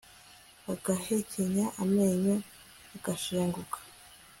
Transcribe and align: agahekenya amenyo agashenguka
agahekenya 0.73 1.65
amenyo 1.83 2.35
agashenguka 2.95 3.77